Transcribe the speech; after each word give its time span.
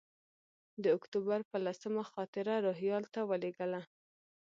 د 0.83 0.85
اکتوبر 0.97 1.39
پر 1.49 1.59
لسمه 1.67 2.03
خاطره 2.11 2.53
روهیال 2.67 3.03
ته 3.13 3.19
ولېږله. 3.29 3.81